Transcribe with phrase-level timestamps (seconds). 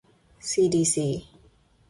[0.49, 1.07] ซีดีซี